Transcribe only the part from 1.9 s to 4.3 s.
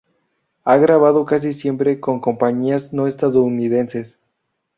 con compañías no estadounidenses.